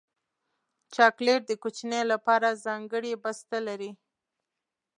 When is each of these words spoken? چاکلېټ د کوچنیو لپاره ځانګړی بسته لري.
چاکلېټ 0.95 1.41
د 1.47 1.51
کوچنیو 1.63 2.09
لپاره 2.13 2.59
ځانګړی 2.65 3.11
بسته 3.23 3.57
لري. 3.67 3.91